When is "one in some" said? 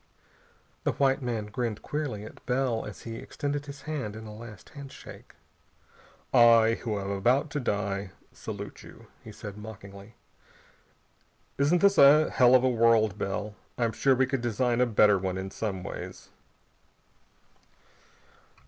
15.19-15.83